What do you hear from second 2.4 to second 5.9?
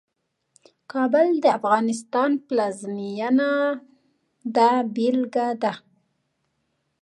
پلازمېنه ده بېلګه ده.